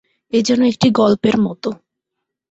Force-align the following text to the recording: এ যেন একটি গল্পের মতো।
এ 0.33 0.39
যেন 0.41 0.61
একটি 0.63 0.87
গল্পের 0.91 1.35
মতো। 1.37 1.69